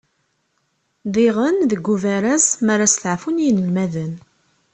[1.13, 4.13] Diɣen deg ubaraz, mi ara steɛfun yinelmaden.